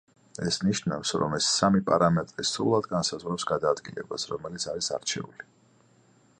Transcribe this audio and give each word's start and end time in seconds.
ეს 0.51 0.55
ნიშნავს, 0.67 1.11
რომ 1.23 1.35
ეს 1.39 1.49
სამი 1.57 1.81
პარამეტრი 1.89 2.45
სრულად 2.53 2.89
განსაზღვრავს 2.95 3.47
გადაადგილებას, 3.53 4.29
რომელიც 4.35 4.69
არის 4.75 4.93
არჩეული. 4.99 5.51